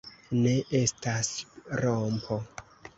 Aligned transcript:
Ne, 0.37 0.53
estas 0.79 1.31
rompo. 1.85 2.45